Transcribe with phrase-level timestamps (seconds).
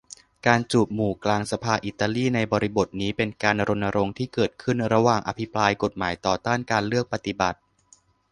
[0.47, 7.59] การจูบหมู่กลางสภาอิตาลีในบริบทนี้ เป็นการรณรงค์ที่เกิดขึ้นระหว่างอภิปรายกฎหมายต่อต้านการเลือกปฏิบัติ